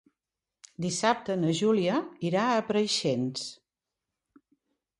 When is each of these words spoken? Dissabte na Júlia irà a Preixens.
Dissabte 0.85 1.35
na 1.41 1.53
Júlia 1.59 1.99
irà 2.31 2.45
a 2.55 2.65
Preixens. 2.71 3.47